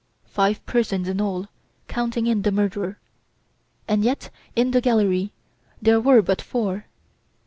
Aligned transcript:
Five 0.25 0.65
persons 0.65 1.07
in 1.07 1.21
all, 1.21 1.47
counting 1.87 2.25
in 2.25 2.41
the 2.41 2.51
murderer. 2.51 2.97
And 3.87 4.03
yet, 4.03 4.31
in 4.55 4.71
the 4.71 4.81
gallery, 4.81 5.31
there 5.79 5.99
were 6.01 6.23
but 6.23 6.41
four. 6.41 6.87